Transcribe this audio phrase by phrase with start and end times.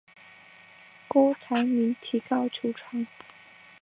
[1.07, 3.05] 郭台铭提告求偿。